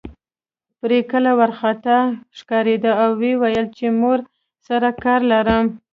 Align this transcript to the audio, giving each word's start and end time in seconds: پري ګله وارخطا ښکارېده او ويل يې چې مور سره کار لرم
پري 0.79 0.99
ګله 1.11 1.31
وارخطا 1.39 1.97
ښکارېده 2.37 2.91
او 3.03 3.09
ويل 3.21 3.47
يې 3.67 3.73
چې 3.77 3.85
مور 3.99 4.19
سره 4.67 4.89
کار 5.03 5.19
لرم 5.31 5.65